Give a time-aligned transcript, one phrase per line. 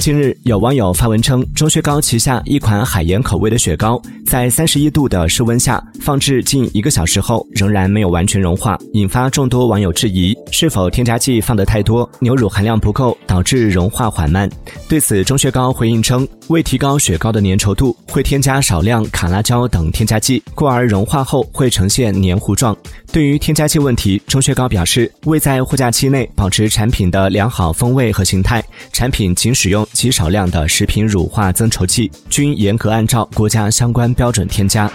[0.00, 14.48] 近日，有网友发文称，钟薛高旗下一款海盐口味的雪糕，在三十一度的室温下放置近一个小时后，仍然没有完全融化，引发众多网友质疑，是否添加剂放得太多，牛乳含量不够，导致融化缓慢。
[14.88, 22.74] 对此，钟薛高回应称，为提高雪糕的粘稠度，会添加少量卡拉胶等添加剂，故而融化后会呈现黏糊状。
[23.12, 29.84] 对于添加剂问题，钟薛高表示，为在货架期内保持产品的良好风味和形态，产品仅使用。
[29.92, 34.88] 极少量的食品乳化增稠剂，均严格按照国家相关标准添加。